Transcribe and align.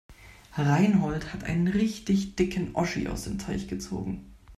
Reinhold 0.57 1.31
hat 1.31 1.43
einen 1.43 1.67
richtig 1.67 2.35
dicken 2.35 2.73
Oschi 2.73 3.07
aus 3.07 3.25
dem 3.25 3.37
Teich 3.37 3.67
gezogen. 3.67 4.33